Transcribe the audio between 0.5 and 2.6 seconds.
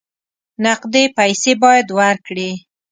نقدې پیسې باید ورکړې.